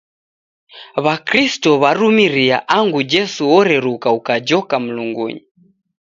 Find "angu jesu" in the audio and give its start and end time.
2.79-3.41